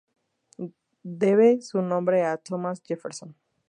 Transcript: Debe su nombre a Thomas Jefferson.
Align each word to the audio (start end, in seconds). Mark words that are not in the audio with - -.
Debe 1.03 1.61
su 1.61 1.79
nombre 1.83 2.23
a 2.25 2.37
Thomas 2.37 2.81
Jefferson. 2.83 3.35